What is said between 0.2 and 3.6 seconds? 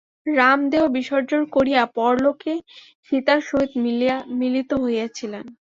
রাম দেহ বিসর্জন করিয়া পরলোকে সীতার